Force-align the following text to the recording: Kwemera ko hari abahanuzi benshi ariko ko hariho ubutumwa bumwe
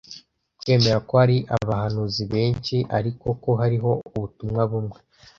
Kwemera 0.59 0.97
ko 1.07 1.13
hari 1.21 1.37
abahanuzi 1.55 2.23
benshi 2.33 2.75
ariko 2.97 3.27
ko 3.43 3.49
hariho 3.61 3.91
ubutumwa 4.15 4.61
bumwe 4.71 4.97